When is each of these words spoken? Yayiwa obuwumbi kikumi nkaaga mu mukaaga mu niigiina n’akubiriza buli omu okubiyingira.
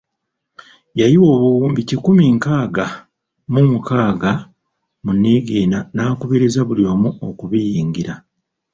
Yayiwa 0.99 1.27
obuwumbi 1.35 1.81
kikumi 1.89 2.23
nkaaga 2.37 2.85
mu 3.53 3.61
mukaaga 3.71 4.31
mu 5.03 5.11
niigiina 5.21 5.79
n’akubiriza 5.95 6.61
buli 6.67 6.83
omu 6.93 7.09
okubiyingira. 7.29 8.13